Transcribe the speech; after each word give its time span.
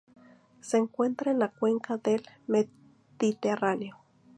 Se 0.61 0.77
encuentra 0.77 1.29
en 1.31 1.37
la 1.37 1.49
Cuenca 1.49 1.95
del 1.97 2.23
Mediterráneo. 2.47 4.01